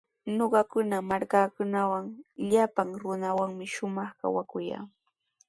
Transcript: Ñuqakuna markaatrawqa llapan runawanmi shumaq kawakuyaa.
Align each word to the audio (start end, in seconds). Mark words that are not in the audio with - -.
Ñuqakuna 0.37 0.97
markaatrawqa 1.09 1.99
llapan 2.49 2.89
runawanmi 3.01 3.65
shumaq 3.73 4.09
kawakuyaa. 4.19 4.83